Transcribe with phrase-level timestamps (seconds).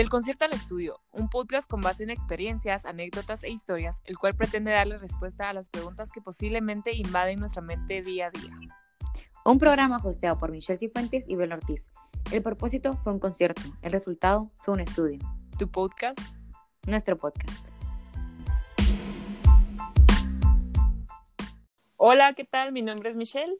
[0.00, 4.34] Del concierto al estudio, un podcast con base en experiencias, anécdotas e historias, el cual
[4.34, 8.56] pretende darle respuesta a las preguntas que posiblemente invaden nuestra mente día a día.
[9.44, 11.90] Un programa hosteado por Michelle Cifuentes y Bel Ortiz.
[12.32, 15.18] El propósito fue un concierto, el resultado fue un estudio.
[15.58, 16.18] Tu podcast,
[16.86, 17.62] Nuestro podcast.
[21.98, 22.72] Hola, ¿qué tal?
[22.72, 23.54] Mi nombre es Michelle.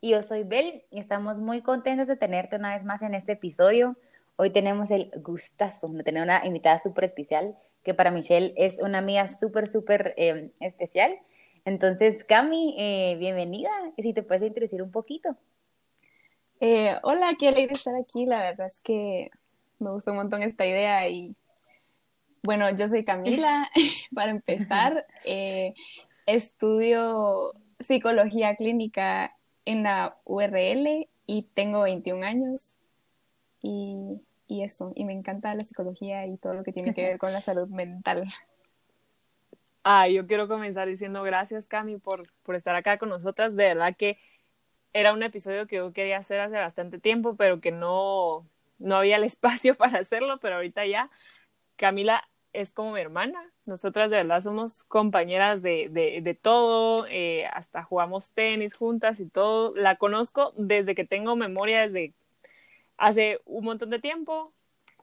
[0.00, 3.34] Y yo soy Bel y estamos muy contentos de tenerte una vez más en este
[3.34, 3.96] episodio.
[4.38, 8.98] Hoy tenemos el gustazo de tener una invitada súper especial, que para Michelle es una
[8.98, 11.18] amiga súper, súper eh, especial.
[11.64, 13.70] Entonces, Cami, eh, bienvenida.
[13.96, 15.36] Y si te puedes introducir un poquito.
[16.60, 18.26] Eh, hola, qué alegre estar aquí.
[18.26, 19.30] La verdad es que
[19.78, 21.34] me gustó un montón esta idea y
[22.42, 23.70] bueno, yo soy Camila.
[24.14, 25.72] Para empezar, eh,
[26.26, 29.34] estudio psicología clínica
[29.64, 32.76] en la URL y tengo 21 años
[33.66, 37.18] y, y eso, y me encanta la psicología y todo lo que tiene que ver
[37.18, 38.24] con la salud mental.
[39.88, 43.54] Ah, yo quiero comenzar diciendo gracias, Cami, por, por estar acá con nosotras.
[43.54, 44.18] De verdad que
[44.92, 48.44] era un episodio que yo quería hacer hace bastante tiempo, pero que no,
[48.80, 51.08] no había el espacio para hacerlo, pero ahorita ya.
[51.76, 53.40] Camila es como mi hermana.
[53.64, 59.28] Nosotras de verdad somos compañeras de, de, de todo, eh, hasta jugamos tenis juntas y
[59.28, 59.72] todo.
[59.76, 62.12] La conozco desde que tengo memoria, desde
[62.96, 64.52] hace un montón de tiempo,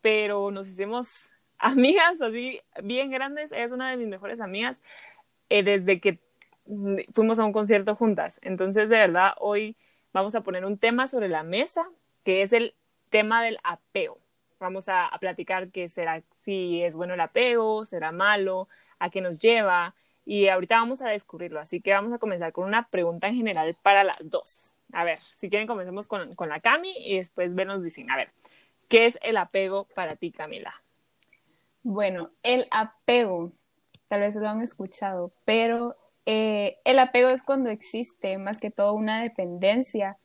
[0.02, 3.52] pero nos hicimos amigas así bien grandes.
[3.52, 4.82] Ella es una de mis mejores amigas
[5.50, 6.20] eh, desde que
[7.14, 8.40] fuimos a un concierto juntas.
[8.44, 9.76] Entonces, de verdad, hoy
[10.14, 11.90] vamos a poner un tema sobre la mesa,
[12.24, 12.76] que es el
[13.10, 14.20] tema del apego.
[14.60, 18.70] Vamos a, a platicar qué será, si es bueno el apego, será malo,
[19.00, 19.94] a qué nos lleva,
[20.26, 21.60] y ahorita vamos a descubrirlo.
[21.60, 24.74] Así que vamos a comenzar con una pregunta en general para las dos.
[24.94, 28.16] A ver, si quieren comencemos con, con la Cami y después ven nos dicen, a
[28.16, 28.30] ver,
[28.88, 30.74] ¿qué es el apego para ti, Camila?
[31.82, 33.52] Bueno, el apego,
[34.08, 38.94] tal vez lo han escuchado, pero eh, el apego es cuando existe más que todo
[38.94, 40.18] una dependencia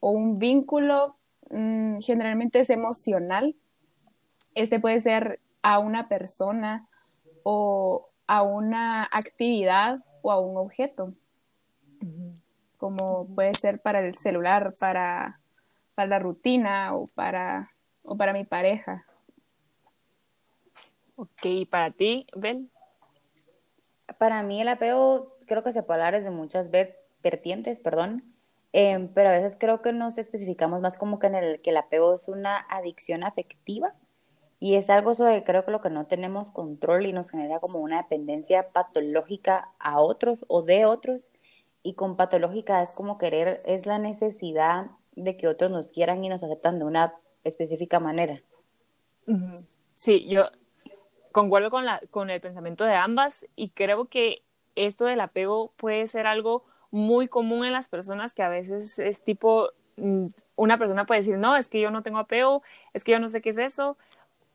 [0.00, 1.16] o un vínculo,
[1.50, 3.56] mmm, generalmente es emocional.
[4.54, 6.88] Este puede ser a una persona
[7.42, 11.10] o a una actividad o a un objeto,
[12.84, 15.40] como puede ser para el celular, para,
[15.94, 17.70] para la rutina o para,
[18.02, 19.06] o para mi pareja.
[21.16, 22.68] Ok, ¿y para ti, Bel?
[24.18, 26.70] Para mí el apego creo que se puede hablar desde muchas
[27.22, 28.22] vertientes, perdón,
[28.74, 31.78] eh, pero a veces creo que nos especificamos más como que en el que el
[31.78, 33.94] apego es una adicción afectiva
[34.60, 37.78] y es algo sobre creo que lo que no tenemos control y nos genera como
[37.78, 41.32] una dependencia patológica a otros o de otros
[41.84, 46.28] y con patológica es como querer, es la necesidad de que otros nos quieran y
[46.28, 47.14] nos aceptan de una
[47.44, 48.40] específica manera.
[49.94, 50.46] Sí, yo
[51.30, 54.42] concuerdo con, la, con el pensamiento de ambas y creo que
[54.74, 59.22] esto del apego puede ser algo muy común en las personas que a veces es
[59.22, 59.70] tipo,
[60.56, 62.62] una persona puede decir, no, es que yo no tengo apego,
[62.94, 63.98] es que yo no sé qué es eso,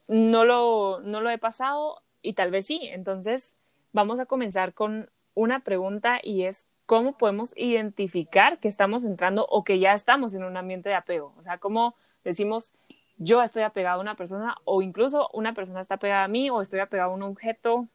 [0.08, 2.80] no lo, no lo he pasado y tal vez sí.
[2.92, 3.54] Entonces,
[3.94, 9.64] vamos a comenzar con una pregunta y es, ¿cómo podemos identificar que estamos entrando o
[9.64, 11.36] que ya estamos en un ambiente de apego?
[11.38, 12.74] O sea, ¿cómo decimos,
[13.20, 16.64] yo estoy apegado a una persona o incluso una persona está pegada a mí o
[16.64, 17.88] estoy apegado a un objeto?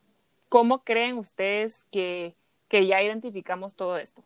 [0.49, 2.37] ¿Cómo creen ustedes que,
[2.69, 4.23] que ya identificamos todo esto?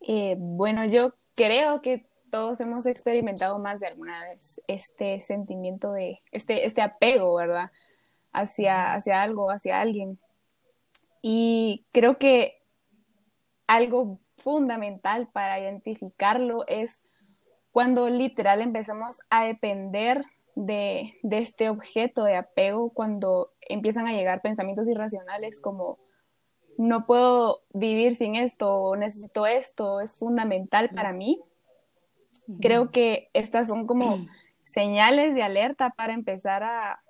[0.00, 6.22] Eh, bueno, yo creo que todos hemos experimentado más de alguna vez este sentimiento de,
[6.32, 7.70] este, este apego, ¿verdad?
[8.32, 10.18] Hacia, hacia algo, hacia alguien.
[11.20, 12.63] Y creo que
[13.66, 17.02] algo fundamental para identificarlo es
[17.72, 24.42] cuando literal empezamos a depender de, de, este objeto de apego, cuando empiezan a llegar
[24.42, 25.98] pensamientos irracionales como
[26.78, 31.40] no puedo vivir sin esto, necesito esto, es fundamental para mí.
[32.60, 34.18] Creo que estas son como
[34.64, 37.02] señales de alerta para empezar a,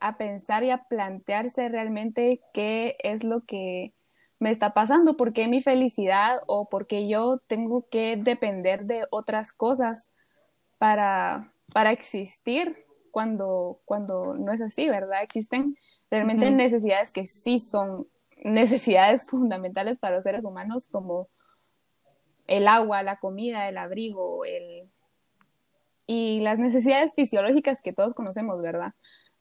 [0.00, 3.92] a pensar y a plantearse realmente qué es lo que
[4.40, 9.06] me está pasando, por qué mi felicidad o por qué yo tengo que depender de
[9.10, 10.08] otras cosas
[10.78, 15.22] para, para existir cuando, cuando no es así, ¿verdad?
[15.22, 15.76] Existen
[16.10, 16.56] realmente uh -huh.
[16.56, 18.08] necesidades que sí son
[18.42, 21.28] necesidades fundamentales para los seres humanos como
[22.46, 24.90] el agua, la comida, el abrigo, el...
[26.06, 28.94] y las necesidades fisiológicas que todos conocemos, ¿verdad?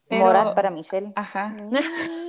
[0.10, 0.26] Pero...
[0.26, 1.14] Morat para Michelle.
[1.16, 1.56] Ajá.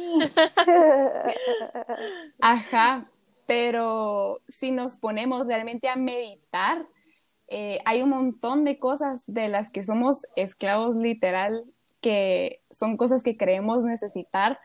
[2.40, 3.10] Ajá,
[3.46, 6.86] pero si nos ponemos realmente a meditar,
[7.48, 11.64] eh, hay un montón de cosas de las que somos esclavos literal
[12.00, 14.58] que son cosas que creemos necesitar,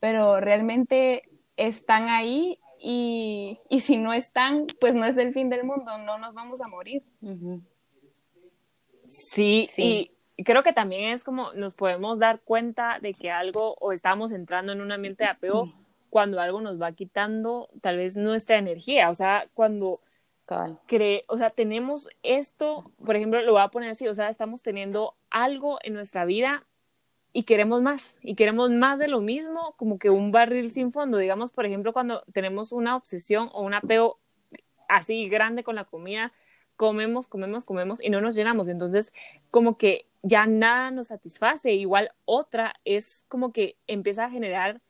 [0.00, 1.22] pero realmente
[1.56, 6.18] están ahí y, y, si no están, pues no es el fin del mundo, no
[6.18, 7.04] nos vamos a morir.
[9.06, 10.10] sí, sí, y
[10.44, 14.72] creo que también es como nos podemos dar cuenta de que algo o estamos entrando
[14.72, 15.72] en un ambiente de apego
[16.10, 20.00] cuando algo nos va quitando tal vez nuestra energía, o sea, cuando
[20.86, 24.62] cree, o sea, tenemos esto, por ejemplo, lo voy a poner así, o sea, estamos
[24.62, 26.66] teniendo algo en nuestra vida
[27.32, 31.16] y queremos más, y queremos más de lo mismo, como que un barril sin fondo,
[31.16, 34.18] digamos, por ejemplo, cuando tenemos una obsesión o un apego
[34.88, 36.32] así grande con la comida,
[36.76, 39.12] comemos, comemos, comemos y no nos llenamos, entonces
[39.50, 44.80] como que ya nada nos satisface, igual otra es como que empieza a generar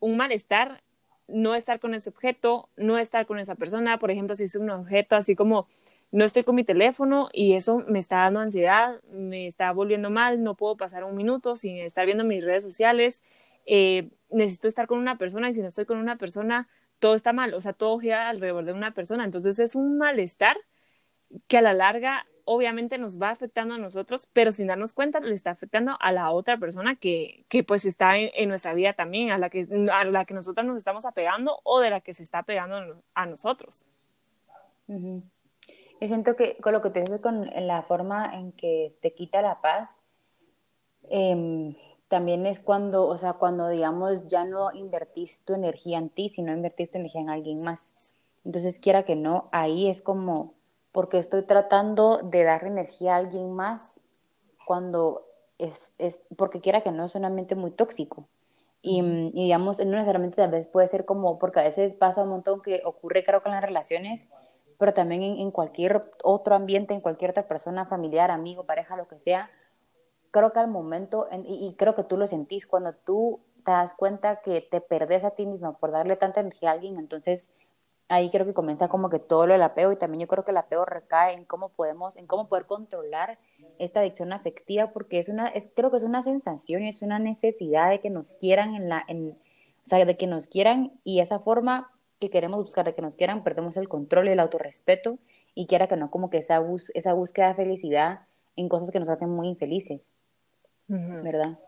[0.00, 0.82] un malestar
[1.28, 4.70] no estar con ese objeto, no estar con esa persona, por ejemplo, si es un
[4.70, 5.68] objeto así como
[6.10, 10.42] no estoy con mi teléfono y eso me está dando ansiedad, me está volviendo mal,
[10.42, 13.22] no puedo pasar un minuto sin estar viendo mis redes sociales,
[13.66, 16.68] eh, necesito estar con una persona y si no estoy con una persona,
[16.98, 19.24] todo está mal, o sea, todo gira alrededor de una persona.
[19.24, 20.56] Entonces es un malestar
[21.46, 25.34] que a la larga obviamente nos va afectando a nosotros, pero sin darnos cuenta le
[25.34, 29.38] está afectando a la otra persona que, que pues está en, nuestra vida también, a
[29.38, 32.38] la, que, a la que nosotros nos estamos apegando o de la que se está
[32.38, 33.86] apegando a nosotros.
[34.86, 39.42] Yo siento que con lo que te dices con la forma en que te quita
[39.42, 40.00] la paz,
[41.10, 41.76] em,
[42.08, 46.52] también es cuando, o sea, cuando digamos ya no invertís tu energía en ti, sino
[46.52, 48.14] invertís tu energía en alguien más.
[48.46, 50.54] Entonces, quiera que no, ahí es como,
[50.92, 54.00] porque estoy tratando de dar energía a alguien más
[54.66, 55.26] cuando
[55.58, 58.28] es, es porque quiera que no, es un ambiente muy tóxico.
[58.80, 62.28] Y, y, digamos, no necesariamente tal vez puede ser como, porque a veces pasa un
[62.28, 64.28] montón que ocurre, creo, con las relaciones,
[64.78, 69.18] pero también en, cualquier otro ambiente, en cualquier otra persona, familiar, amigo, pareja, lo que
[69.18, 69.50] sea,
[70.30, 74.40] creo que al momento, y, creo que tú lo sentís, cuando tú te das cuenta
[74.40, 77.50] que te perdés a ti mismo por darle tanta energía a alguien, entonces
[78.08, 80.50] ahí creo que comienza como que todo lo del apego y también yo creo que
[80.50, 83.38] el apego recae en cómo podemos, en cómo poder controlar
[83.78, 87.18] esta adicción afectiva porque es una, es, creo que es una sensación y es una
[87.18, 91.20] necesidad de que nos quieran en la, en, o sea, de que nos quieran y
[91.20, 95.18] esa forma que queremos buscar de que nos quieran, perdemos el control y el autorrespeto
[95.54, 98.20] y quiera que no, como que esa, bus esa búsqueda de felicidad
[98.56, 100.10] en cosas que nos hacen muy infelices,
[100.88, 101.58] ¿verdad?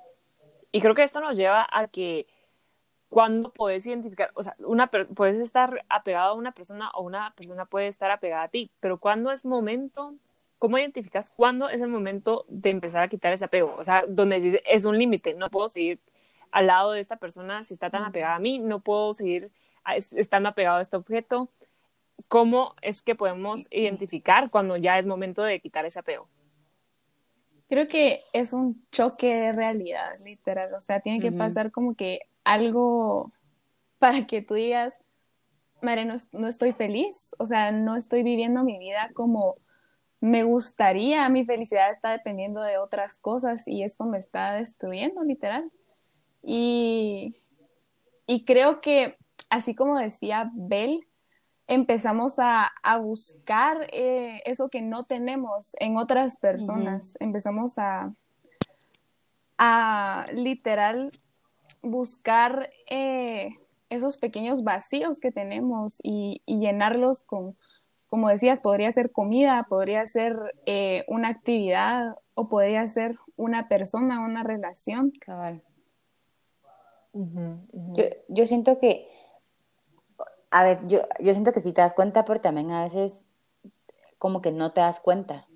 [0.72, 2.26] Y creo que esto nos lleva a que
[3.10, 7.66] cuando puedes identificar, o sea, una puedes estar apegado a una persona o una persona
[7.66, 10.14] puede estar apegada a ti, pero cuando es momento,
[10.58, 13.74] ¿cómo identificas cuándo es el momento de empezar a quitar ese apego?
[13.76, 15.98] O sea, donde es un límite, no puedo seguir
[16.52, 19.50] al lado de esta persona si está tan apegada a mí, no puedo seguir
[20.12, 21.48] estando apegado a este objeto,
[22.28, 26.28] ¿cómo es que podemos identificar cuando ya es momento de quitar ese apego?
[27.68, 30.74] Creo que es un choque de realidad, literal.
[30.74, 33.32] O sea, tiene que pasar como que algo
[33.98, 34.94] para que tú digas,
[35.82, 39.56] Mare, no, no, estoy feliz, o sea, no estoy viviendo mi vida como
[40.20, 45.70] me gustaría, mi felicidad está dependiendo de otras cosas y esto me está destruyendo, literal.
[46.42, 47.36] Y,
[48.26, 49.16] y creo que
[49.50, 51.06] así como decía Bell,
[51.66, 57.16] empezamos a, buscar eh, eso que no tenemos en otras personas.
[57.20, 58.12] Empezamos a,
[59.58, 61.10] a literal
[61.82, 63.52] buscar eh,
[63.88, 67.56] esos pequeños vacíos que tenemos y, llenarlos con,
[68.08, 74.20] como decías, podría ser comida, podría ser eh, una actividad o podría ser una persona,
[74.20, 75.12] una relación.
[75.20, 75.62] Cabal.
[77.12, 79.08] Yo, yo siento que
[80.50, 83.24] a ver, yo, yo siento que sí te das cuenta, pero también a veces
[84.18, 85.46] como que no te das cuenta.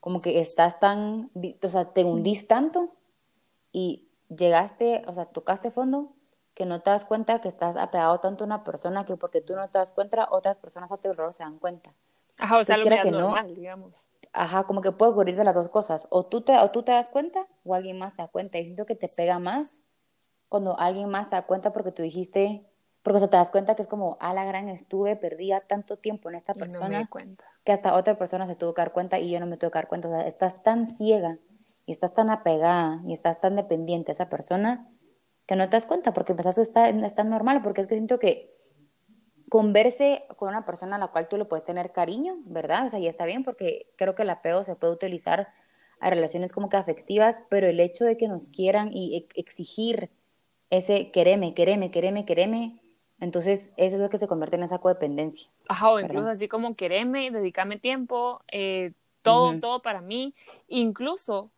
[0.00, 1.30] Como que estás tan,
[1.62, 2.94] o sea, te hundís tanto
[3.72, 6.12] y llegaste, o sea, tocaste fondo
[6.54, 9.54] que no te das cuenta que estás apegado tanto a una persona que porque tú
[9.54, 11.92] no te das cuenta, otras personas a tu alrededor se dan cuenta.
[12.38, 14.08] Ajá, o sea, lo que normal, digamos.
[14.32, 16.06] Ajá, como que puede ocurrir de las dos cosas.
[16.10, 18.58] O tú, te, o tú te das cuenta o alguien más se da cuenta.
[18.58, 19.82] Y siento que te pega más
[20.48, 22.66] cuando alguien más se da cuenta porque tú dijiste,
[23.02, 26.28] porque o te das cuenta que es como, a la gran estuve, perdía tanto tiempo
[26.28, 27.08] en esta persona
[27.64, 29.78] que hasta otra persona se tuvo que dar cuenta y yo no me tuve que
[29.78, 30.08] dar cuenta.
[30.08, 31.38] O sea, estás tan ciega
[31.86, 34.88] y estás tan apegada y estás tan dependiente a esa persona
[35.46, 38.18] que no te das cuenta porque empezaste a estar, estar normal, porque es que siento
[38.18, 38.54] que
[39.48, 42.86] converse con una persona a la cual tú le puedes tener cariño, ¿verdad?
[42.86, 45.48] O sea, y está bien porque creo que el apego se puede utilizar
[46.00, 50.10] a relaciones como que afectivas, pero el hecho de que nos quieran y exigir
[50.68, 52.80] ese quereme, quereme, quereme, quereme,
[53.18, 55.48] entonces, eso es lo que se convierte en esa codependencia.
[55.68, 60.34] Ajá, o incluso así como quererme, dedicarme tiempo, eh, todo, todo para mí.
[60.68, 61.50] Incluso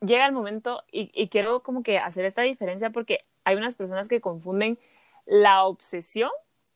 [0.00, 4.08] llega el momento y, y quiero como que hacer esta diferencia porque hay unas personas
[4.08, 4.78] que confunden
[5.26, 6.30] la obsesión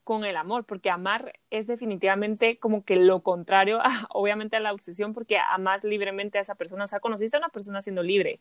[0.05, 4.73] con el amor, porque amar es definitivamente como que lo contrario, a, obviamente, a la
[4.73, 8.41] obsesión, porque amas libremente a esa persona, o sea, conociste a una persona siendo libre,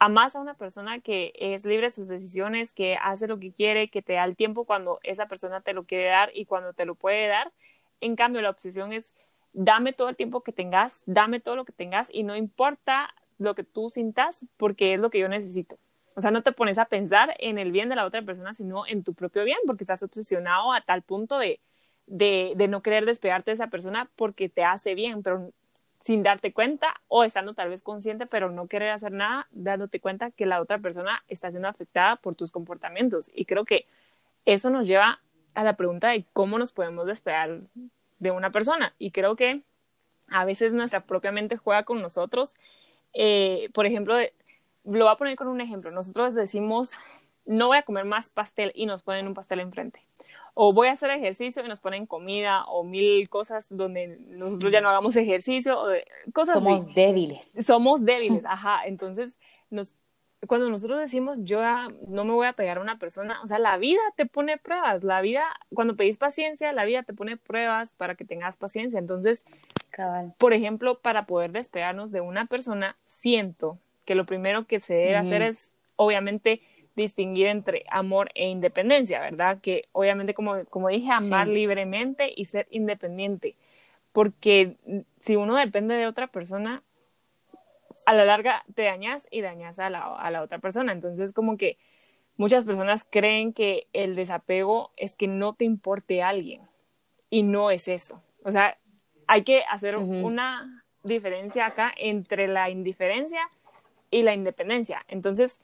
[0.00, 3.88] amas a una persona que es libre de sus decisiones, que hace lo que quiere,
[3.88, 6.84] que te da el tiempo cuando esa persona te lo quiere dar y cuando te
[6.84, 7.52] lo puede dar.
[8.00, 11.72] En cambio, la obsesión es dame todo el tiempo que tengas, dame todo lo que
[11.72, 15.78] tengas y no importa lo que tú sintas porque es lo que yo necesito.
[16.14, 18.86] O sea, no te pones a pensar en el bien de la otra persona, sino
[18.86, 21.60] en tu propio bien, porque estás obsesionado a tal punto de,
[22.06, 25.52] de, de no querer despegarte de esa persona porque te hace bien, pero
[26.00, 30.30] sin darte cuenta o estando tal vez consciente, pero no querer hacer nada, dándote cuenta
[30.30, 33.30] que la otra persona está siendo afectada por tus comportamientos.
[33.34, 33.86] Y creo que
[34.46, 35.20] eso nos lleva
[35.54, 37.60] a la pregunta de cómo nos podemos despegar
[38.18, 38.94] de una persona.
[38.98, 39.62] Y creo que
[40.28, 42.56] a veces nuestra propia mente juega con nosotros.
[43.12, 44.14] Eh, por ejemplo,
[44.84, 45.90] lo voy a poner con un ejemplo.
[45.90, 46.92] Nosotros decimos,
[47.46, 50.04] no voy a comer más pastel y nos ponen un pastel enfrente.
[50.54, 54.80] O voy a hacer ejercicio y nos ponen comida o mil cosas donde nosotros ya
[54.80, 55.88] no hagamos ejercicio, o
[56.34, 57.46] cosas Somos débiles.
[57.64, 58.84] Somos débiles, ajá.
[58.84, 59.38] Entonces,
[59.70, 59.94] nos,
[60.46, 61.60] cuando nosotros decimos, yo
[62.08, 65.04] no me voy a pegar a una persona, o sea, la vida te pone pruebas.
[65.04, 68.98] La vida, cuando pedís paciencia, la vida te pone pruebas para que tengas paciencia.
[68.98, 69.44] Entonces,
[70.38, 75.16] por ejemplo, para poder despegarnos de una persona, siento que lo primero que se debe
[75.16, 76.60] hacer es, obviamente,
[76.96, 79.60] distinguir entre amor e independencia, ¿verdad?
[79.60, 83.56] Que obviamente, como, como dije, amar libremente y ser independiente.
[84.12, 84.76] Porque
[85.20, 86.82] si uno depende de otra persona,
[88.06, 90.92] a la larga te dañas y dañas a la, a la otra persona.
[90.92, 91.78] Entonces, como que
[92.36, 96.62] muchas personas creen que el desapego es que no te importe alguien.
[97.28, 98.20] Y no es eso.
[98.44, 98.76] O sea,
[99.30, 103.48] hay que hacer una diferencia acá entre la indiferencia
[104.10, 105.04] y la independencia.
[105.06, 105.60] Entonces,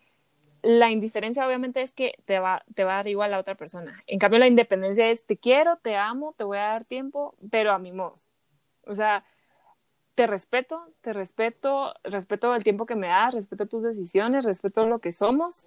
[0.62, 3.56] la indiferencia obviamente es que te va, te va a dar igual a la otra
[3.56, 4.00] persona.
[4.06, 7.72] En cambio, la independencia es te quiero, te amo, te voy a dar tiempo, pero
[7.72, 8.14] a mi modo.
[8.86, 9.24] O sea,
[10.14, 15.00] te respeto, te respeto, respeto el tiempo que me das, respeto tus decisiones, respeto lo
[15.00, 15.66] que somos,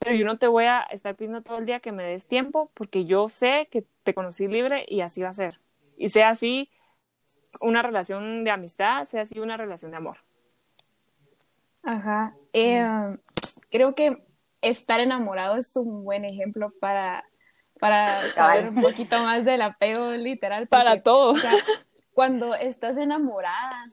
[0.00, 2.72] pero yo no te voy a estar pidiendo todo el día que me des tiempo
[2.74, 5.60] porque yo sé que te conocí libre y así va a ser.
[5.96, 6.68] Y sea así
[7.60, 10.18] una relación de amistad, sea así una relación de amor.
[11.82, 12.34] Ajá.
[12.52, 12.84] Eh,
[13.70, 14.24] creo que
[14.60, 17.24] estar enamorado es un buen ejemplo para,
[17.80, 20.66] para saber un poquito más del apego literal.
[20.66, 21.34] para todo.
[22.12, 23.84] cuando estás enamorada,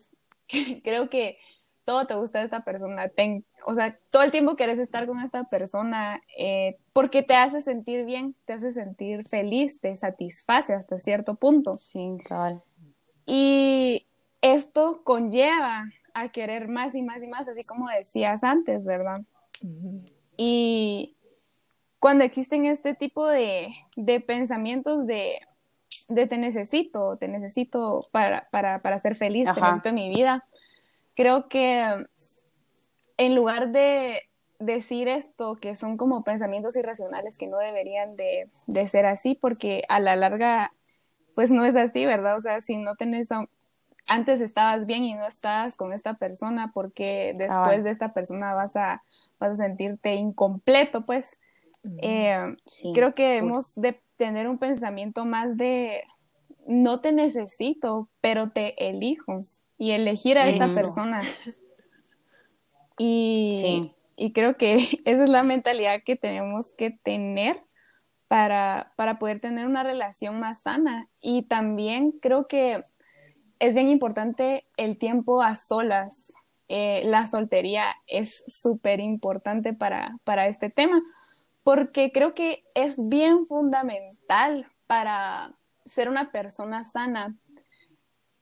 [0.84, 1.38] creo que
[1.86, 3.12] todo te gusta de esta persona.
[3.66, 8.06] o sea, todo el tiempo quieres estar con esta persona eh, porque te hace sentir
[8.06, 11.76] bien, te hace sentir feliz, te satisface hasta cierto punto.
[11.76, 12.64] Sí, cabal.
[13.26, 14.06] Y
[14.42, 19.22] esto conlleva a querer más y más y más, así como decías antes, ¿verdad?
[20.38, 21.16] Y
[22.00, 23.74] cuando existen este tipo de,
[24.28, 25.34] pensamientos de,
[26.08, 30.46] te necesito, te necesito para, ser feliz, te necesito en mi vida,
[31.16, 31.84] creo que
[33.18, 34.20] en lugar de
[34.60, 39.84] decir esto, que son como pensamientos irracionales que no deberían de, de, ser así, porque
[39.90, 40.74] a la larga,
[41.36, 42.38] pues no es así, ¿verdad?
[42.38, 43.30] O sea, si no tenés
[44.08, 48.76] antes estabas bien y no estás con esta persona porque después de esta persona vas
[48.76, 49.04] a,
[49.40, 51.38] vas a sentirte incompleto, pues
[52.02, 52.44] eh,
[52.94, 56.04] creo que debemos de tener un pensamiento más de
[56.68, 59.40] no te necesito, pero te elijo
[59.78, 61.22] y elegir a esta persona.
[62.98, 64.76] Y, y creo que
[65.06, 67.62] esa es la mentalidad que tenemos que tener
[68.36, 71.08] para, para poder tener una relación más sana.
[71.22, 72.84] Y también creo que
[73.60, 76.34] es bien importante el tiempo a solas.
[76.68, 81.02] Eh, la soltería es súper importante para, para este tema,
[81.64, 85.54] porque creo que es bien fundamental para
[85.86, 87.38] ser una persona sana,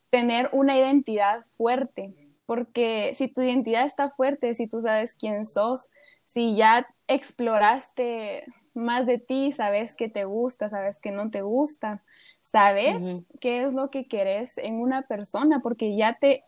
[0.10, 2.16] tener una identidad fuerte,
[2.48, 5.88] porque si tu identidad está fuerte, si tú sabes quién sos,
[6.26, 12.02] si ya exploraste más de ti, sabes que te gusta, sabes que no te gusta,
[12.42, 16.44] sabes qué es lo que querés en una persona, porque ya te,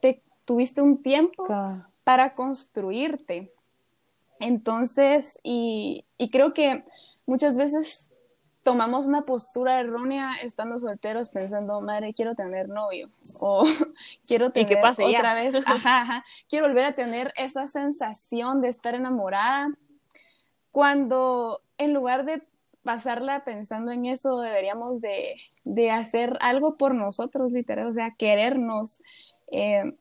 [0.45, 1.47] tuviste un tiempo
[2.03, 3.51] para construirte.
[4.39, 6.83] Entonces, y, creo que
[7.25, 8.09] muchas veces
[8.63, 13.63] tomamos una postura errónea estando solteros pensando, madre, quiero tener novio o
[14.27, 15.55] quiero tener qué pasa otra vez,
[16.49, 19.69] quiero volver a tener esa sensación de estar enamorada
[20.71, 22.41] cuando en lugar de
[22.83, 29.01] pasarla pensando en eso, deberíamos de, hacer algo por nosotros, literal, o sea, querernos,
[29.51, 29.95] eh,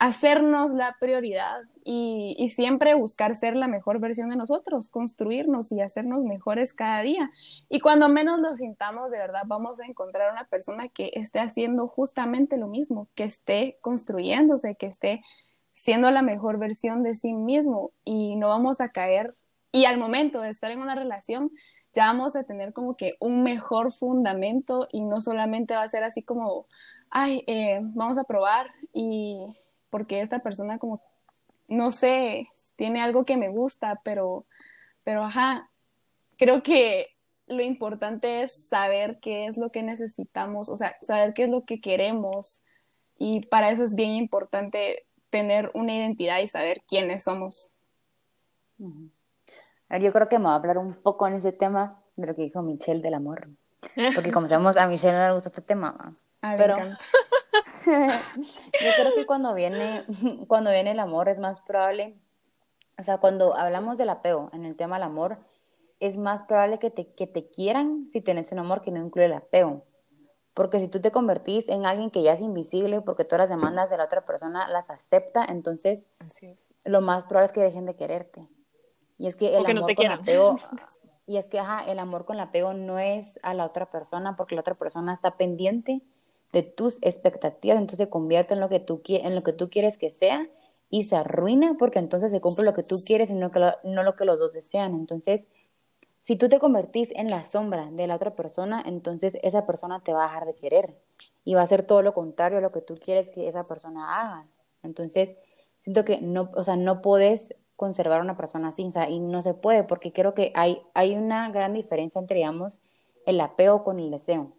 [0.00, 5.80] hacernos la prioridad y, y, siempre buscar ser la mejor versión de nosotros, construirnos y
[5.80, 7.30] hacernos mejores cada día.
[7.68, 11.86] Y cuando menos lo sintamos, de verdad, vamos a encontrar una persona que esté haciendo
[11.86, 15.22] justamente lo mismo, que esté construyéndose, que esté
[15.72, 19.34] siendo la mejor versión de sí mismo y no vamos a caer.
[19.74, 21.50] Y al momento de estar en una relación,
[21.90, 26.04] ya vamos a tener como que un mejor fundamento y no solamente va a ser
[26.04, 26.68] así como,
[27.10, 29.44] ay, eh, vamos a probar y
[29.90, 31.02] porque esta persona como,
[31.66, 34.46] no sé, tiene algo que me gusta, pero,
[35.02, 35.68] pero ajá,
[36.38, 37.08] creo que
[37.48, 41.64] lo importante es saber qué es lo que necesitamos, o sea, saber qué es lo
[41.64, 42.62] que queremos
[43.18, 47.72] y para eso es bien importante tener una identidad y saber quiénes somos.
[49.88, 52.26] A ver, yo creo que me voy a hablar un poco en ese tema de
[52.26, 53.48] lo que dijo Michelle del amor,
[54.14, 56.76] porque como sabemos a Michelle no le gusta este tema, pero
[57.86, 60.04] yo creo que cuando viene,
[60.48, 62.16] cuando viene el amor es más probable,
[62.98, 65.38] o sea, cuando hablamos del apego en el tema del amor,
[66.00, 69.26] es más probable que te, que te quieran si tienes un amor que no incluye
[69.26, 69.84] el apego.
[70.52, 73.90] Porque si tú te convertís en alguien que ya es invisible porque todas las demandas
[73.90, 76.06] de la otra persona las acepta, entonces
[76.84, 78.48] lo más probable es que dejen de quererte.
[79.18, 80.58] Y es que el amor con apego,
[81.26, 84.54] y es que ajá, el amor con apego no es a la otra persona porque
[84.54, 86.02] la otra persona está pendiente
[86.52, 89.98] de tus expectativas, entonces se convierte en lo que tú, en lo que tú quieres
[89.98, 90.48] que sea
[90.88, 93.72] y se arruina porque entonces se cumple lo que tú quieres y no, que lo,
[93.82, 94.94] no lo que los dos desean.
[94.94, 95.48] Entonces,
[96.22, 100.12] si tú te convertís en la sombra de la otra persona, entonces esa persona te
[100.12, 100.96] va a dejar de querer
[101.44, 104.20] y va a hacer todo lo contrario a lo que tú quieres que esa persona
[104.20, 104.46] haga.
[104.82, 105.36] Entonces,
[105.80, 109.18] siento que no, o sea, no puedes conservar a una persona así, o sea, y
[109.18, 112.82] no se puede porque creo que hay, hay una gran diferencia entre, digamos,
[113.26, 114.52] el apego con el deseo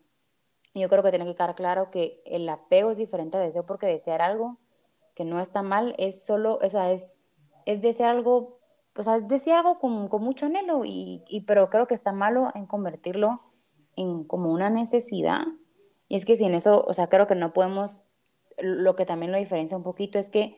[0.82, 3.88] yo creo que tiene que quedar claro que el apego es diferente al deseo porque
[3.88, 4.58] desear algo
[5.14, 7.18] que no está mal es solo, o sea, es,
[7.66, 8.60] es desear algo,
[8.96, 12.12] o sea, es desear algo con, con mucho anhelo, y, y, pero creo que está
[12.12, 13.42] malo en convertirlo
[13.96, 15.44] en como una necesidad.
[16.10, 18.02] Y es que sin eso, o sea, creo que no podemos,
[18.58, 20.58] lo que también lo diferencia un poquito es que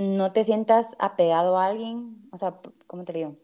[0.00, 2.54] no te sientas apegado a alguien, o sea,
[2.86, 3.36] ¿cómo te digo?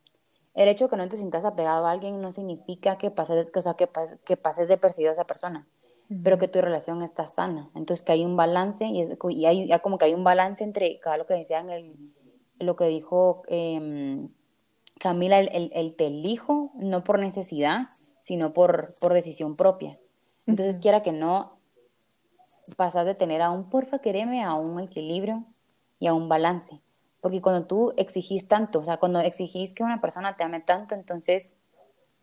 [0.56, 3.60] el hecho de que no te sientas apegado a alguien no significa que pases, o
[3.60, 3.88] sea, que,
[4.24, 5.68] que pases de percibido a esa persona,
[6.24, 7.70] pero que tu relación está sana.
[7.74, 10.64] Entonces, que hay un balance y, es, y hay ya como que hay un balance
[10.64, 11.94] entre cada lo que decían, el,
[12.58, 14.26] lo que dijo eh,
[14.98, 17.88] Camila, el, el, te elijo, no por necesidad,
[18.22, 19.96] sino por, por decisión propia.
[20.46, 21.58] Entonces, quiera que no,
[22.78, 25.44] pasas de tener a un porfa, quereme, a un equilibrio
[25.98, 26.80] y a un balance.
[27.20, 30.94] Porque cuando tú exigís tanto, o sea, cuando exigís que una persona te ame tanto,
[30.94, 31.56] entonces,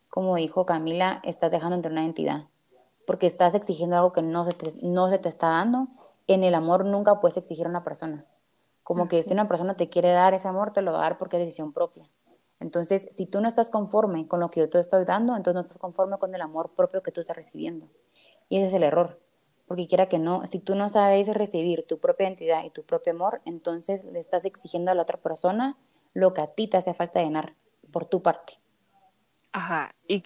[0.09, 2.47] como dijo Camila, estás dejando entre una entidad.
[3.05, 5.87] Porque estás exigiendo algo que no se te, no se te está dando.
[6.27, 8.25] En el amor nunca puedes exigir a una persona.
[8.83, 11.17] Como que si una persona te quiere dar ese amor, te lo va a dar
[11.17, 12.09] porque es decisión propia.
[12.59, 15.61] Entonces, si tú no estás conforme con lo que yo te estoy dando, entonces no
[15.61, 17.89] estás conforme con el amor propio que tú estás recibiendo.
[18.47, 19.22] Y ese es el error
[19.73, 23.11] porque quiera que no, si tú no sabes recibir tu propia identidad y tu propio
[23.11, 25.77] amor, entonces le estás exigiendo a la otra persona
[26.13, 27.55] lo que a ti te hace falta llenar
[27.91, 28.59] por tu parte.
[29.51, 30.21] Ajá, y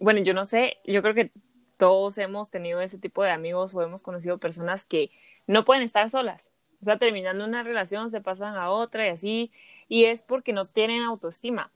[0.00, 1.30] bueno, yo no sé, yo creo que
[1.76, 5.12] todos hemos tenido ese tipo de amigos o hemos conocido personas que
[5.46, 6.50] no pueden estar solas.
[6.82, 9.52] O sea, terminando una relación se pasan a otra y así,
[9.86, 11.70] y es porque no tienen autoestima.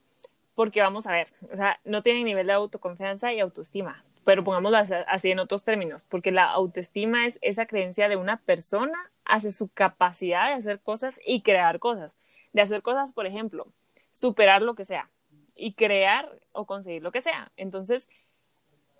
[0.56, 4.78] Porque vamos a ver, o sea, no tienen nivel de autoconfianza y autoestima pero pongámoslo
[5.08, 9.68] así en otros términos, porque la autoestima es esa creencia de una persona hacia su
[9.68, 12.16] capacidad de hacer cosas y crear cosas.
[12.52, 13.66] De hacer cosas, por ejemplo,
[14.12, 15.08] superar lo que sea
[15.56, 17.50] y crear o conseguir lo que sea.
[17.56, 18.08] Entonces,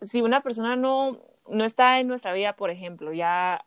[0.00, 1.16] si una persona no,
[1.48, 3.64] no está en nuestra vida, por ejemplo, ya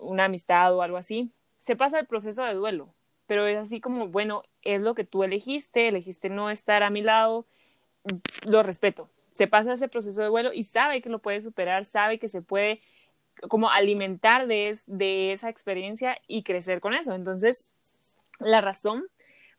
[0.00, 2.94] una amistad o algo así, se pasa el proceso de duelo,
[3.26, 7.02] pero es así como, bueno, es lo que tú elegiste, elegiste no estar a mi
[7.02, 7.46] lado,
[8.46, 12.18] lo respeto, se pasa ese proceso de vuelo y sabe que lo puede superar, sabe
[12.18, 12.80] que se puede
[13.48, 17.14] como alimentar de, de esa experiencia y crecer con eso.
[17.14, 17.74] Entonces,
[18.38, 19.04] la razón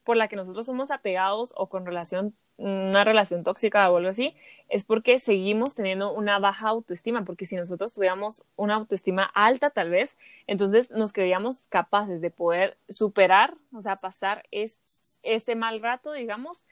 [0.04, 4.36] por la que nosotros somos apegados o con relación una relación tóxica o algo así,
[4.68, 9.92] es porque seguimos teniendo una baja autoestima, porque si nosotros tuviéramos una autoestima alta tal
[9.92, 16.66] vez, entonces nos creíamos capaces de poder superar, o sea, pasar este mal rato, digamos,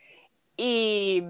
[0.58, 1.24] y,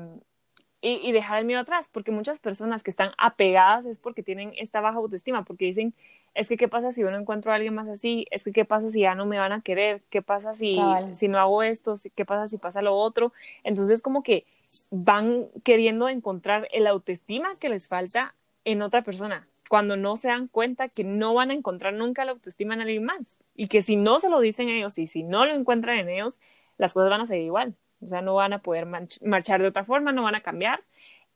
[0.87, 4.81] y, dejar el miedo atrás, porque muchas personas que están apegadas es porque tienen esta
[4.81, 5.95] baja autoestima, porque dicen,
[6.35, 8.65] es que qué pasa si yo no encuentro a alguien más así, es que qué
[8.65, 10.77] pasa si ya no me van a querer, qué pasa si,
[11.15, 13.33] si no hago esto, qué pasa si pasa lo otro.
[13.63, 14.45] Entonces como que
[14.91, 20.47] van queriendo encontrar el autoestima que les falta en otra persona, cuando no se dan
[20.47, 23.25] cuenta que no van a encontrar nunca la autoestima en alguien más.
[23.57, 26.39] y que si no se lo dicen ellos y si no lo encuentran en ellos,
[26.77, 27.73] las cosas van a seguir igual.
[28.01, 30.81] O sea, no van a poder marchar de otra forma, no van a cambiar.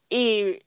[0.10, 0.64] Y,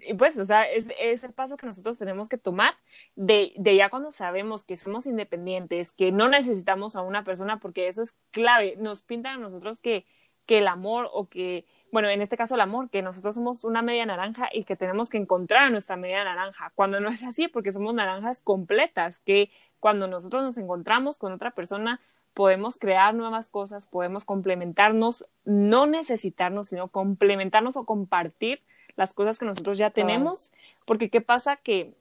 [0.00, 2.74] y pues, o sea, es, es, el paso que nosotros tenemos que tomar
[3.14, 7.88] de, de ya cuando sabemos que somos independientes, que no necesitamos a una persona, porque
[7.88, 8.76] eso es clave.
[8.76, 10.04] Nos pintan a nosotros que,
[10.46, 13.80] que el amor o que bueno, en este caso el amor, que nosotros somos una
[13.80, 17.72] media naranja y que tenemos que encontrar nuestra media naranja, cuando no es así, porque
[17.72, 22.00] somos naranjas completas, que cuando nosotros nos encontramos con otra persona
[22.36, 28.60] podemos crear nuevas cosas, podemos complementarnos, no necesitarnos, sino complementarnos o compartir
[28.94, 30.52] las cosas que nosotros ya tenemos,
[30.84, 31.94] porque qué pasa que,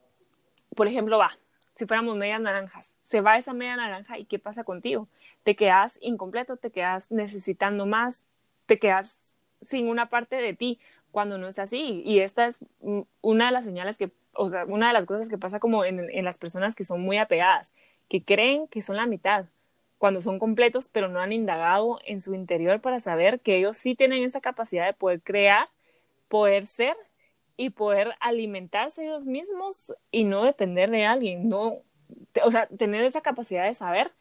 [0.75, 1.31] por ejemplo, va,
[1.75, 5.07] si fuéramos medias naranjas, se va esa media naranja y qué pasa contigo?
[5.43, 8.21] Te quedas incompleto, te quedas necesitando más,
[8.65, 9.17] te quedas
[9.61, 12.01] sin una parte de ti, cuando no es así.
[12.03, 12.57] Y esta es
[13.21, 16.09] una de las señales que, o sea, una de las cosas que pasa como en,
[16.09, 17.71] en las personas que son muy apegadas,
[18.09, 19.45] que creen que son la mitad,
[19.97, 23.95] cuando son completos, pero no han indagado en su interior para saber que ellos sí
[23.95, 25.69] tienen esa capacidad de poder crear,
[26.27, 26.95] poder ser
[27.57, 31.77] y poder alimentarse ellos mismos y no depender de alguien, no,
[32.43, 34.11] o sea, tener esa capacidad de saber,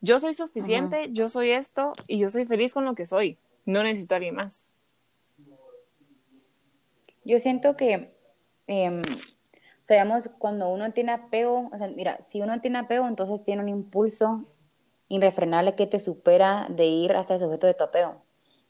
[0.00, 3.82] yo soy suficiente, yo soy esto y yo soy feliz con lo que soy, no
[3.82, 4.66] necesito a alguien más.
[7.24, 8.12] Yo siento que,
[8.66, 13.06] eh, o sea, digamos, cuando uno tiene apego, o sea, mira, si uno tiene apego,
[13.06, 14.44] entonces tiene un impulso
[15.12, 18.22] irrefrenable que te supera de ir hasta el sujeto de tu apego.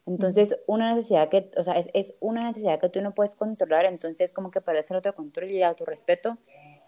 [0.06, 3.84] Entonces, una necesidad que, o sea, es, es, una necesidad que tú no puedes controlar,
[3.84, 6.38] entonces como que puedes el autocontrol y el autorrespeto.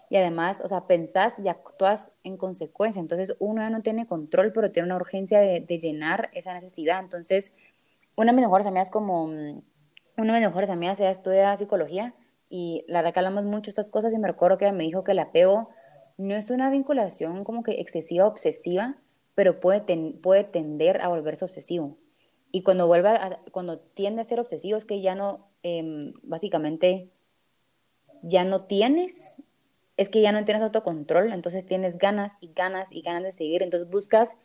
[0.09, 2.99] Y además, o sea, pensás y actúas en consecuencia.
[2.99, 6.99] Entonces, uno ya no tiene control, pero tiene una urgencia de, de llenar esa necesidad.
[6.99, 7.55] Entonces,
[8.15, 9.23] una de mis mejores amigas como
[10.17, 12.13] una de mis mejores amigas, ella estudia psicología
[12.49, 15.19] y la recalamos mucho estas cosas y me recuerdo que ella me dijo que el
[15.19, 15.69] apego
[16.17, 18.97] no es una vinculación como que excesiva, obsesiva,
[19.35, 19.81] pero puede,
[20.21, 21.97] puede tender a volverse obsesivo.
[22.51, 23.09] Y cuando vuelve
[23.51, 27.11] cuando tiende a ser obsesivo es que ya no, em, básicamente,
[28.21, 29.35] ya no tienes,
[29.97, 33.61] es que ya no tienes autocontrol, entonces tienes ganas y ganas y ganas de seguir,
[33.61, 34.35] entonces buscas,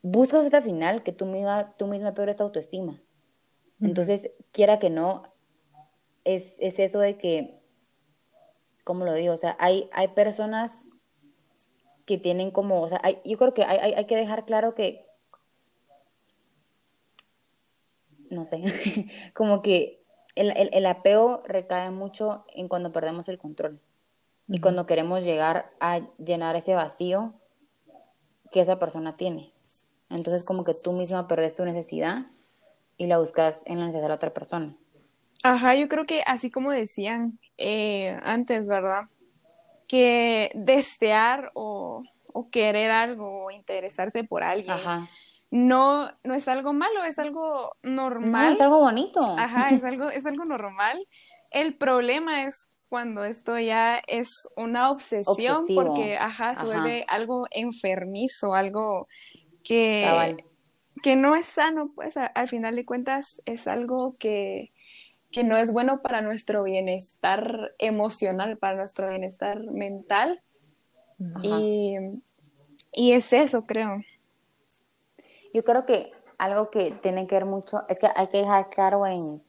[0.00, 3.02] buscas hasta el final que tú misma, tú misma peores tu autoestima.
[3.80, 5.34] Entonces, quiera que no,
[6.22, 7.60] es, es eso de que,
[8.84, 9.34] ¿cómo lo digo?
[9.34, 10.88] O sea, hay, hay personas
[12.06, 15.06] que tienen como, o sea, hay, yo creo que hay, hay, que dejar claro que,
[18.30, 18.62] no sé,
[19.34, 20.02] como que
[20.34, 23.80] el, el, el, apego recae mucho en cuando perdemos el control
[24.48, 27.34] y cuando queremos llegar a llenar ese vacío
[28.52, 29.52] que esa persona tiene.
[30.10, 32.26] Entonces como que tú misma perdes tu necesidad
[32.96, 34.76] y la buscas en la necesidad de la otra persona.
[35.42, 39.08] Ajá, yo creo que así como decían eh, antes, ¿verdad?
[39.94, 42.02] Que desear o,
[42.32, 44.76] o, querer algo o interesarse por alguien
[45.52, 48.54] No, no es algo malo, es algo normal.
[48.54, 49.20] es algo bonito.
[49.38, 50.98] Ajá, es algo, es algo normal.
[51.52, 58.54] El problema es cuando esto ya es una obsesión, porque ajá, se vuelve algo enfermizo,
[58.54, 59.06] algo
[59.62, 60.36] que,
[61.02, 64.72] que no es sano, pues al final de cuentas es algo que,
[65.34, 70.40] que no es bueno para nuestro bienestar emocional, para nuestro bienestar mental.
[71.42, 71.96] Y,
[72.92, 74.02] y, es eso, creo.
[75.52, 79.06] Yo creo que algo que tiene que ver mucho es que hay que dejar claro
[79.06, 79.42] en,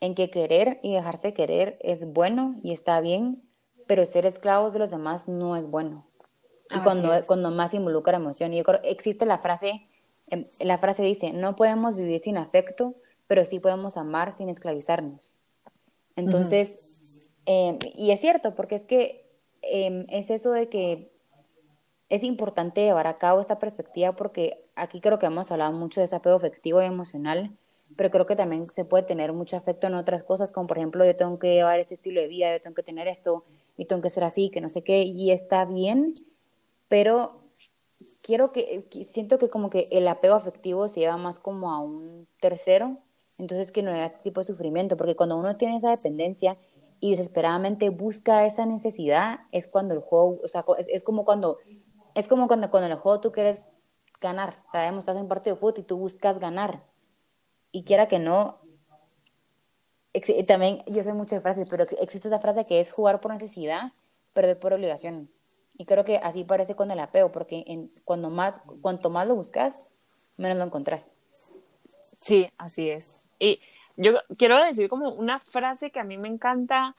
[0.00, 3.42] en que querer y dejarse querer es bueno y está bien,
[3.86, 6.06] pero ser esclavos de los demás no es bueno.
[6.74, 8.52] Y cuando, cuando más involucra emoción.
[8.52, 9.86] Y yo creo existe la frase
[10.28, 12.94] Em, la frase dice, no podemos vivir sin afecto,
[13.26, 15.34] pero sí podemos amar sin esclavizarnos.
[16.16, 19.26] Entonces, em, y es cierto, porque es que
[19.62, 21.12] em, es eso de que
[22.08, 26.04] es importante llevar a cabo esta perspectiva porque aquí creo que hemos hablado mucho de
[26.04, 27.56] ese apego afectivo y emocional,
[27.96, 31.04] pero creo que también se puede tener mucho afecto en otras cosas, como por ejemplo,
[31.04, 33.44] yo tengo que llevar este estilo de vida, yo tengo que tener esto,
[33.76, 36.14] y tengo que ser así, que no sé qué, y está bien,
[36.88, 37.40] pero
[38.22, 42.26] quiero que, siento que como que el apego afectivo se lleva más como a un
[42.40, 42.98] tercero,
[43.38, 46.56] entonces que no haya este tipo de sufrimiento, porque cuando uno tiene esa dependencia
[47.00, 51.58] y desesperadamente busca esa necesidad, es cuando el juego, o sea, es, como cuando,
[52.14, 53.66] es como cuando, cuando en el juego tú quieres
[54.20, 56.82] ganar, sabemos, estás en un partido de fútbol y tú buscas ganar,
[57.70, 58.60] y quiera que no,
[60.46, 63.92] también, yo sé muchas frases, pero existe esa frase que es jugar por necesidad,
[64.32, 65.30] perder por obligación.
[65.76, 69.36] Y creo que así parece con el apego, porque en, cuando más, cuanto más lo
[69.36, 69.86] buscas,
[70.38, 71.14] menos lo encontrás.
[72.22, 73.14] Sí, así es.
[73.38, 73.60] Y
[73.96, 76.94] yo quiero decir como una frase que a mí me encanta,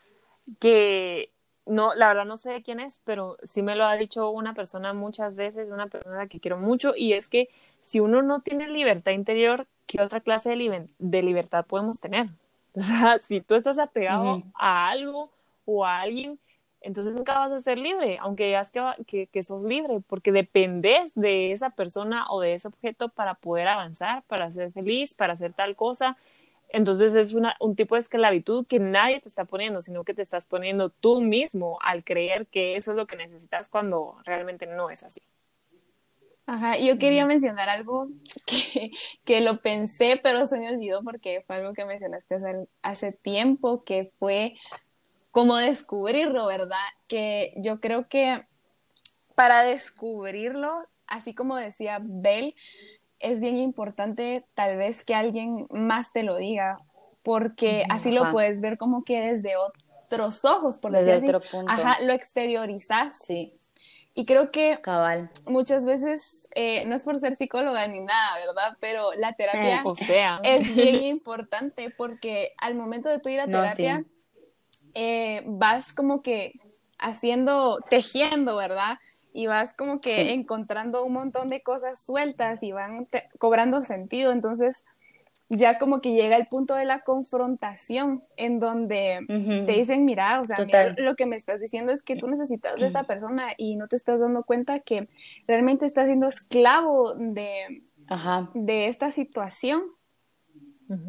[0.60, 1.32] que
[1.66, 4.54] no, la verdad no sé de quién es, pero sí me lo ha dicho una
[4.54, 7.50] persona muchas veces, una persona que quiero mucho, y es que
[7.84, 12.28] si uno no tiene libertad interior, ¿qué otra clase de, de libertad podemos tener?
[12.78, 15.32] O sea, si tú estás apegado a algo
[15.66, 16.38] o a alguien,
[16.82, 21.14] entonces nunca vas a ser libre, aunque digas que, que, que, sos libre, porque dependes
[21.16, 25.54] de esa persona o de ese objeto para poder avanzar, para ser feliz, para hacer
[25.54, 26.18] tal cosa.
[26.70, 30.22] Entonces es una, un tipo de esclavitud que nadie te está poniendo, sino que te
[30.22, 34.90] estás poniendo tú mismo al creer que eso es lo que necesitas cuando realmente no
[34.90, 35.22] es así.
[36.46, 38.08] Ajá, yo quería mencionar algo
[38.46, 38.92] que,
[39.26, 43.84] que, lo pensé, pero se me olvidó porque fue algo que mencionaste hace, hace tiempo,
[43.84, 44.56] que fue
[45.38, 46.88] como descubrirlo, ¿verdad?
[47.08, 48.48] Que yo creo que
[49.36, 52.56] para descubrirlo, así como decía Bell,
[53.20, 56.80] es bien importante tal vez que alguien más te lo diga,
[57.22, 61.48] porque así lo puedes ver como que desde otros ojos, por desde decir así.
[61.52, 61.72] Punto.
[61.72, 63.20] Ajá, lo exteriorizas.
[63.20, 63.54] Sí.
[64.16, 65.30] Y creo que Cabal.
[65.46, 68.76] muchas veces, eh, no es por ser psicóloga ni nada, ¿verdad?
[68.80, 70.40] Pero la terapia o sea.
[70.42, 74.04] es bien importante porque al momento de tu ir a terapia,
[74.98, 76.54] eh, vas como que
[76.98, 78.98] haciendo, tejiendo, ¿verdad?
[79.38, 82.98] y vas como que encontrando un montón de cosas sueltas y van
[83.38, 84.32] cobrando sentido.
[84.32, 84.84] Entonces,
[85.48, 90.46] ya como que llega el punto de la confrontación en donde te dicen, mira, o
[90.48, 90.58] sea,
[90.98, 93.96] lo que me estás diciendo es que tú necesitas de esta persona y no te
[93.96, 95.06] estás dando cuenta que
[95.48, 97.84] realmente estás siendo esclavo de,
[98.56, 99.84] de esta situación.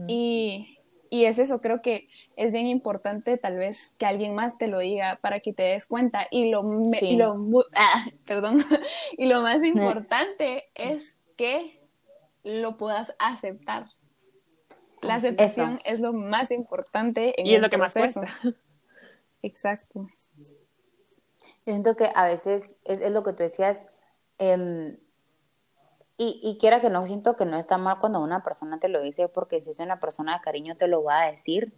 [0.07, 0.77] Y
[1.10, 4.78] y es eso, creo que es bien importante tal vez que alguien más te lo
[4.78, 6.26] diga para que te des cuenta.
[6.30, 8.58] Y lo, lo ah, perdón,
[9.16, 11.80] y lo más importante es que
[12.44, 13.84] lo puedas aceptar.
[15.00, 18.26] La aceptación es lo más importante en y es lo que más cuesta.
[19.42, 20.06] Exacto.
[20.36, 23.86] Yo siento que a veces es, es lo que tú decías,
[24.38, 24.98] eh,
[26.20, 29.00] y, y quiera que no, siento que no está mal cuando una persona te lo
[29.00, 31.72] dice, porque si es una persona de cariño te lo va a decir,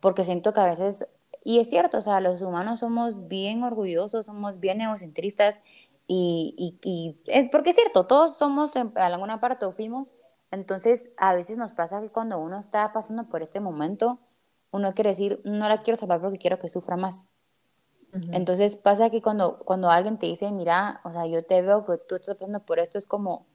[0.00, 1.06] porque siento que a veces,
[1.44, 5.62] y es cierto, o sea, los humanos somos bien orgullosos, somos bien egocentristas,
[6.08, 10.14] y, y, y es porque es cierto, todos somos en, alguna parte o fuimos,
[10.50, 14.20] entonces a veces nos pasa que cuando uno está pasando por este momento,
[14.70, 17.28] uno quiere decir, no la quiero salvar porque quiero que sufra más.
[18.32, 21.98] Entonces pasa que cuando, cuando alguien te dice, mira, o sea, yo te veo que
[21.98, 23.46] tú estás pasando por esto, es como,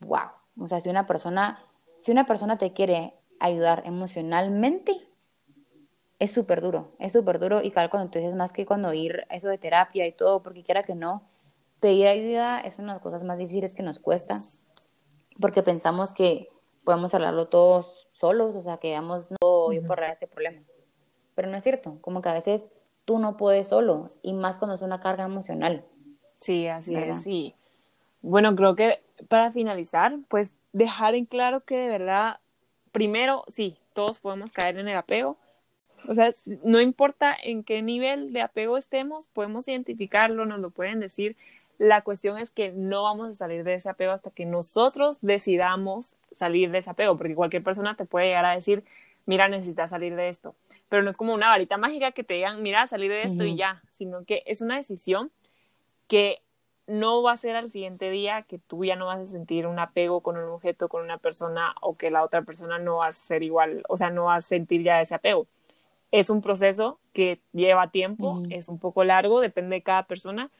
[0.00, 0.30] wow.
[0.60, 1.64] O sea, si una persona,
[1.98, 5.08] si una persona te quiere ayudar emocionalmente,
[6.18, 9.26] es súper duro, es súper duro y claro, cuando tú dices más que cuando ir
[9.30, 11.22] eso de terapia y todo, porque quiera que no,
[11.80, 14.40] pedir ayuda es una de las cosas más difíciles que nos cuesta,
[15.40, 16.48] porque pensamos que
[16.84, 20.62] podemos hablarlo todos solos, o sea, que digamos, no, yo puedo este problema.
[21.34, 22.70] Pero no es cierto, como que a veces
[23.04, 25.84] tú no puedes solo, y más cuando es una carga emocional.
[26.34, 27.54] Sí, así es, sí.
[28.26, 32.40] Bueno, creo que para finalizar, pues dejar en claro que de verdad,
[32.90, 35.36] primero, sí, todos podemos caer en el apego.
[36.08, 36.32] O sea,
[36.62, 41.36] no importa en qué nivel de apego estemos, podemos identificarlo, nos lo pueden decir.
[41.76, 46.14] La cuestión es que no vamos a salir de ese apego hasta que nosotros decidamos
[46.32, 48.84] salir de ese apego, porque cualquier persona te puede llegar a decir,
[49.26, 50.54] mira, necesitas salir de esto.
[50.88, 53.54] Pero no es como una varita mágica que te digan, mira, salir de esto y
[53.54, 55.30] ya, sino que es una decisión
[56.08, 56.40] que
[56.86, 59.78] no va a ser al siguiente día que tú ya no vas a sentir un
[59.78, 63.12] apego con un objeto, con una persona o que la otra persona no va a
[63.12, 65.46] ser igual, o sea, no va a sentir ya ese apego.
[66.10, 70.50] Es un proceso que lleva tiempo, es un poco largo, depende de cada persona,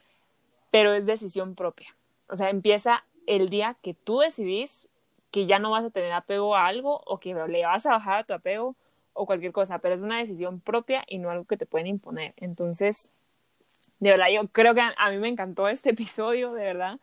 [0.71, 1.95] pero es decisión propia.
[2.29, 4.89] O sea, empieza el día que tú decidís
[5.31, 8.21] que ya no vas a tener apego a algo o que le vas a bajar
[8.21, 8.77] a tu apego
[9.13, 12.35] o cualquier cosa, pero es una decisión propia y no algo que te pueden imponer.
[12.37, 13.11] Entonces,
[14.05, 16.99] de verdad, yo creo que a, mí me encantó este episodio, de verdad.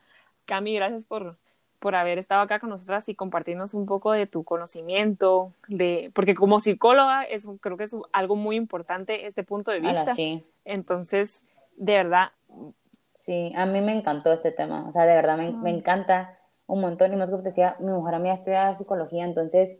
[0.45, 1.37] Cami, gracias por,
[1.79, 6.35] por haber estado acá con nosotras y compartirnos un poco de tu conocimiento, de, porque
[6.35, 10.13] como psicóloga es, creo que es algo muy importante este punto de vista.
[10.63, 11.41] Entonces,
[11.75, 12.31] de verdad.
[13.15, 16.37] Sí, a mí me encantó este tema, o sea, de verdad me, me encanta
[16.67, 19.79] un montón y más como te decía, mi mujer a mí estudia psicología, entonces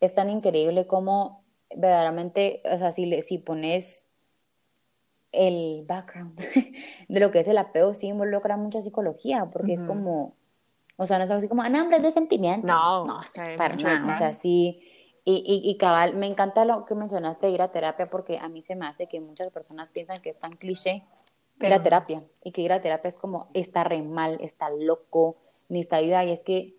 [0.00, 4.08] es tan increíble como verdaderamente, o sea, si, le, si pones
[5.32, 6.38] el background
[7.08, 10.36] de lo que es el apego sí involucra mucha psicología, porque es como,
[10.96, 12.66] o sea, no es así como, ah, hambre de sentimiento.
[12.66, 13.20] No, no,
[13.56, 14.80] para nada, o sea, sí.
[15.24, 18.48] Y, y, y, cabal, me encanta lo que mencionaste de ir a terapia porque a
[18.48, 21.04] mí se me hace que muchas personas piensan que es tan cliché
[21.60, 25.36] ir a terapia y que ir a terapia es como está re mal, está loco,
[25.68, 26.24] ni está ayuda.
[26.24, 26.76] Y es que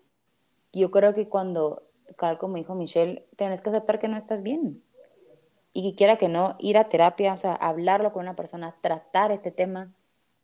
[0.74, 1.84] yo creo que cuando,
[2.16, 4.82] cabal, como dijo Michelle, tienes que aceptar que no estás bien.
[5.76, 9.32] Y que quiera que no, ir a terapia, o sea, hablarlo con una persona, tratar
[9.32, 9.92] este tema,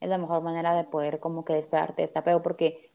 [0.01, 2.91] es la mejor manera de poder como que despegarte de este apego, porque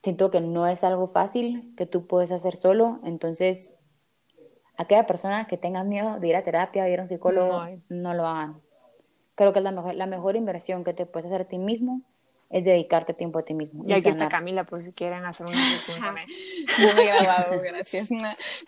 [0.00, 3.76] siento que no es algo fácil que tú puedes hacer solo, entonces
[4.78, 7.82] aquella persona que tenga miedo de ir a terapia, de ir a un psicólogo, no,
[7.88, 8.60] no lo hagan.
[9.34, 12.02] Creo que es la mejor, la mejor inversión que te puedes hacer a ti mismo
[12.50, 13.84] es dedicarte tiempo a ti mismo.
[13.86, 16.26] Y, aquí está Camila por si quieren hacer una sesión con él.
[16.96, 18.08] Grabado, gracias.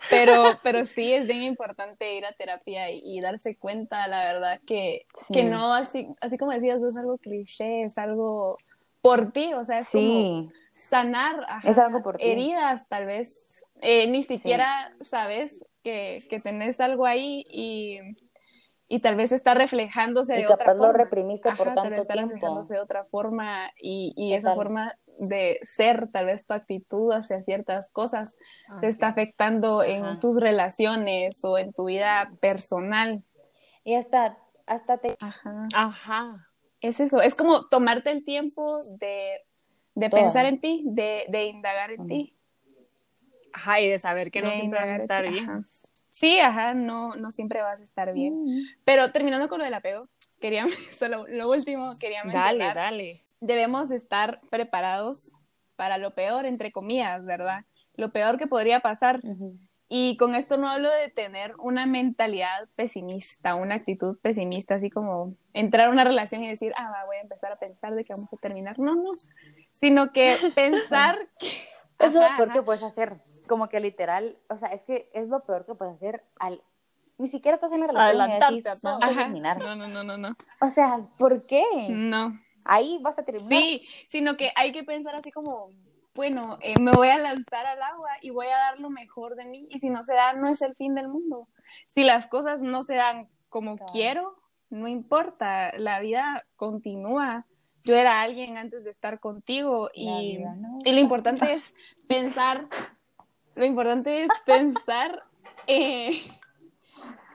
[0.09, 5.05] Pero, pero sí es bien importante ir a terapia y, darse cuenta, la verdad, que,
[5.31, 8.57] que no, así, así como decías, no es algo cliché, es algo
[9.01, 13.45] por ti, o sea, es como sanar es algo por heridas, tal vez.
[13.81, 17.99] Eh, ni siquiera sabes que, que tenés algo ahí y
[18.91, 20.87] y tal vez está reflejándose de otra forma.
[20.87, 26.09] lo reprimiste por tanto está reflejándose de otra forma y, y esa forma de ser,
[26.11, 28.35] tal vez tu actitud hacia ciertas cosas
[28.81, 33.23] te está afectando en tus relaciones o en tu vida personal.
[33.83, 35.15] Y hasta, hasta te...
[35.19, 35.67] Ajá.
[35.75, 36.47] Ajá.
[36.81, 39.41] Es eso, es como tomarte el tiempo de,
[39.93, 42.35] de pensar en ti, de, de indagar en ti.
[43.53, 45.65] Ajá, y de saber que no siempre van a estar bien.
[46.11, 48.41] Sí, ajá, no, no siempre vas a estar bien.
[48.43, 48.61] Mm.
[48.83, 50.07] Pero terminando con lo del apego,
[50.39, 52.55] quería, solo lo último, quería mencionar.
[52.55, 53.21] Dale, dale.
[53.41, 55.31] Debemos estar preparados
[55.75, 57.63] para lo peor, entre comillas, ¿verdad?
[57.95, 59.21] Lo peor que podría pasar.
[59.87, 65.35] Y con esto no hablo de tener una mentalidad pesimista, una actitud pesimista, así como
[65.53, 68.31] entrar a una relación y decir, ah, voy a empezar a pensar de que vamos
[68.31, 68.77] a terminar.
[68.77, 69.11] No, no.
[69.79, 71.47] Sino que pensar que
[71.99, 73.17] es lo peor que puedes hacer.
[73.47, 76.61] Como que literal, o sea, es que es lo peor que puedes hacer al.
[77.17, 79.59] Ni siquiera estás en la relación y decís, no, terminar.
[79.59, 80.37] No, no, no, no, no.
[80.61, 81.63] O sea, ¿por qué?
[81.89, 82.31] No.
[82.63, 83.49] Ahí vas a terminar.
[83.49, 85.71] Sí, sino que hay que pensar así como,
[86.15, 89.45] bueno, eh, me voy a lanzar al agua y voy a dar lo mejor de
[89.45, 89.67] mí.
[89.69, 91.49] Y si no se da, no es el fin del mundo.
[91.93, 94.37] Si las cosas no se dan como quiero,
[94.69, 95.73] no importa.
[95.77, 97.45] La vida continúa
[97.83, 100.39] yo era alguien antes de estar contigo y,
[100.85, 101.73] y lo importante es
[102.07, 102.67] pensar,
[103.55, 105.23] lo importante es pensar,
[105.67, 106.11] eh,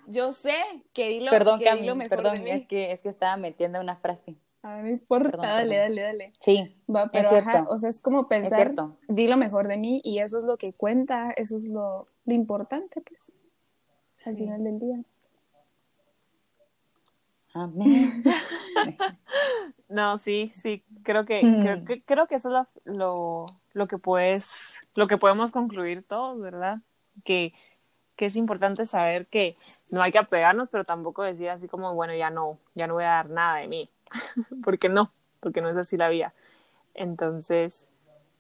[0.07, 0.57] yo sé
[0.93, 2.51] que di lo, perdón, que di lo mejor perdón, de mí.
[2.51, 4.37] Es, que, es que estaba metiendo una frase.
[4.63, 6.33] Ah, no importa, dale, dale, dale.
[6.41, 8.73] Sí, Va, pero es ajá, o sea, es como pensar,
[9.09, 12.35] di lo mejor de mí y eso es lo que cuenta, eso es lo, lo
[12.35, 13.33] importante, pues,
[14.25, 15.05] al final del día.
[17.55, 18.25] Amén.
[19.89, 21.85] no, sí, sí, creo que, creo mm.
[21.85, 24.51] que, creo que eso es lo, lo, que puedes,
[24.97, 26.79] lo que podemos concluir todos, ¿verdad?
[27.25, 27.55] Que,
[28.17, 29.55] que es importante saber que
[29.89, 33.05] no hay que apegarnos, pero tampoco decir así como, bueno, ya no, ya no voy
[33.05, 33.89] a dar nada de mí.
[34.65, 36.35] porque no, porque no es así la vida.
[36.95, 37.87] Entonces,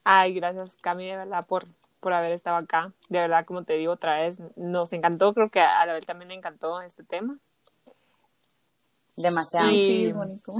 [0.02, 1.66] ay, gracias Cami, de verdad, por,
[2.00, 2.92] por haber estado acá.
[3.08, 6.30] De verdad, como te digo otra vez, nos encantó, creo que a la vez también
[6.30, 7.38] le encantó este tema.
[9.16, 9.70] Demasiado.
[9.70, 10.54] Sí, bonito.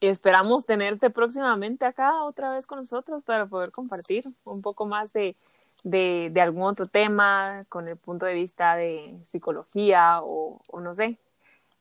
[0.00, 5.12] Y esperamos tenerte próximamente acá otra vez con nosotros para poder compartir un poco más
[5.12, 5.34] de,
[5.82, 10.94] de, de algún otro tema con el punto de vista de psicología o, o, no
[10.94, 11.18] sé.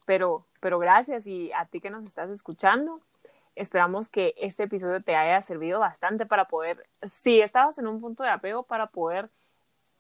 [0.06, 3.02] Pero, pero gracias y a ti que nos estás escuchando.
[3.56, 8.24] Esperamos que este episodio te haya servido bastante para poder, si estabas en un punto
[8.24, 9.30] de apego, para poder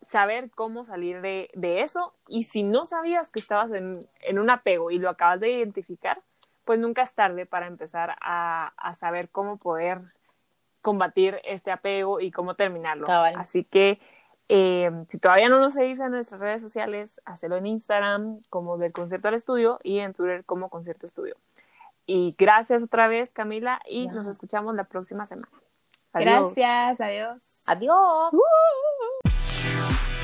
[0.08, 4.50] saber cómo salir de, de, eso y si no sabías que estabas en, en, un
[4.50, 6.22] apego y lo acabas de identificar,
[6.66, 10.02] pues nunca es tarde para empezar a, a saber cómo poder
[10.82, 13.08] combatir este apego y cómo terminarlo.
[13.10, 14.00] Así que
[14.50, 18.94] eh, si todavía no nos seguís en nuestras redes sociales, hacelo en Instagram como del
[18.94, 21.36] concierto al estudio y en Twitter como concierto estudio.
[22.06, 25.52] Y gracias otra vez, Camila, y nos escuchamos la próxima semana.
[26.14, 26.54] Adiós.
[26.56, 27.62] Gracias, adiós.
[27.66, 28.34] Adiós.
[28.34, 29.37] Uh
[29.78, 30.17] Bye.